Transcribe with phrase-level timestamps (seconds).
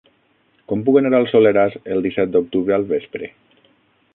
[0.71, 3.31] Com puc anar al Soleràs el disset d'octubre al vespre?